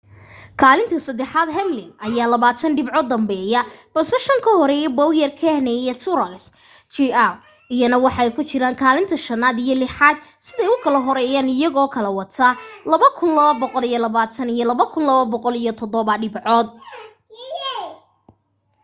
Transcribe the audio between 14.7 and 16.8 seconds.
2,207 dhibcood